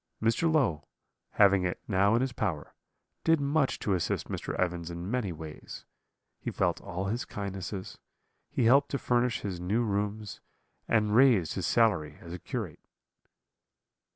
[0.19, 0.51] Mr.
[0.51, 0.87] Low,
[1.33, 2.73] having it now in his power,
[3.23, 4.55] did much to assist Mr.
[4.55, 5.85] Evans in many ways;
[6.39, 7.99] he felt all his kindnesses;
[8.49, 10.41] he helped to furnish his new rooms,
[10.87, 12.79] and raised his salary as a curate.